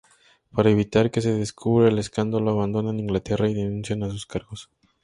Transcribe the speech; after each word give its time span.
Para 0.51 0.71
evitar 0.71 1.11
que 1.11 1.21
se 1.21 1.31
descubra 1.31 1.87
el 1.87 1.99
escándalo, 1.99 2.49
abandonan 2.49 2.99
Inglaterra 2.99 3.47
y 3.47 3.53
renuncia 3.53 3.95
a 4.03 4.09
sus 4.09 4.25
cargos. 4.25 4.71